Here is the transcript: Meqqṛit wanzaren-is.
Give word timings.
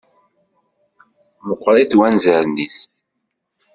Meqqṛit 1.47 1.97
wanzaren-is. 1.97 2.79